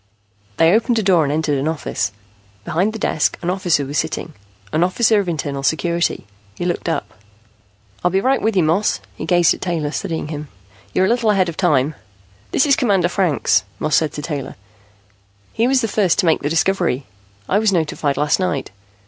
[0.57, 2.11] They opened a door and entered an office.
[2.65, 4.33] Behind the desk, an officer was sitting,
[4.73, 6.25] an officer of Internal Security.
[6.55, 7.13] He looked up.
[8.03, 10.47] "I'll be right with you, Moss." He gazed at Taylor studying him.
[10.91, 11.93] "You're a little ahead of time."
[12.49, 14.55] "This is Commander Franks," Moss said to Taylor.
[15.53, 17.05] "He was the first to make the discovery.
[17.47, 18.71] I was notified last night."